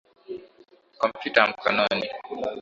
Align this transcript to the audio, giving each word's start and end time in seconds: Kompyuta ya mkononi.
Kompyuta 0.99 1.39
ya 1.41 1.47
mkononi. 1.51 2.07